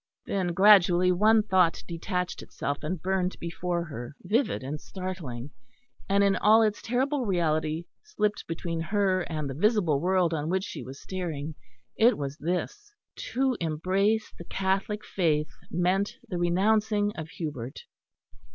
Then 0.25 0.47
gradually 0.55 1.11
one 1.11 1.43
thought 1.43 1.83
detached 1.87 2.41
itself, 2.41 2.79
and 2.81 2.99
burned 2.99 3.37
before 3.39 3.83
her, 3.83 4.15
vivid 4.23 4.63
and 4.63 4.81
startling; 4.81 5.51
and 6.09 6.23
in 6.23 6.35
all 6.37 6.63
its 6.63 6.81
terrible 6.81 7.27
reality 7.27 7.85
slipped 8.01 8.47
between 8.47 8.81
her 8.81 9.21
and 9.31 9.47
the 9.47 9.53
visible 9.53 9.99
world 10.01 10.33
on 10.33 10.49
which 10.49 10.63
she 10.63 10.81
was 10.81 10.99
staring. 10.99 11.53
It 11.95 12.17
was 12.17 12.35
this: 12.39 12.91
to 13.33 13.55
embrace 13.59 14.33
the 14.39 14.45
Catholic 14.45 15.05
Faith 15.05 15.51
meant 15.69 16.13
the 16.27 16.39
renouncing 16.39 17.15
of 17.15 17.29
Hubert. 17.29 17.81